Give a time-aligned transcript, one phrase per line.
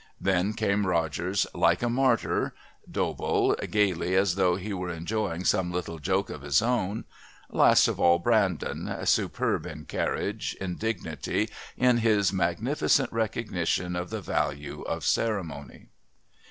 [0.19, 2.55] Then came Rogers like a martyr;
[2.91, 7.05] Dobell gaily as though he were enjoying some little joke of his own;
[7.51, 14.21] last of all, Brandon, superb in carriage, in dignity, in his magnificent recognition of the
[14.21, 15.89] value of ceremony.